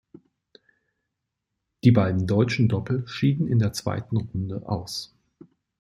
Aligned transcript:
Die 1.83 1.91
beiden 1.91 2.25
deutschen 2.25 2.67
Doppel 2.67 3.07
schieden 3.07 3.47
in 3.47 3.59
der 3.59 3.71
zweiten 3.71 4.17
Runde 4.17 4.67
aus. 4.67 5.13